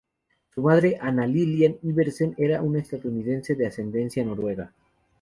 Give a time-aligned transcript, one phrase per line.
[0.55, 4.73] Su madre, Anna Lillian Iversen, era una estadounidense de ascendencia noruega.